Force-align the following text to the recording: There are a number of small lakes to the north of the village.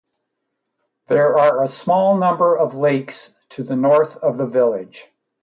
There 1.09 1.37
are 1.37 1.61
a 1.63 1.67
number 2.17 2.55
of 2.57 2.73
small 2.73 2.81
lakes 2.81 3.35
to 3.49 3.61
the 3.61 3.75
north 3.75 4.17
of 4.17 4.37
the 4.39 4.47
village. 4.47 5.11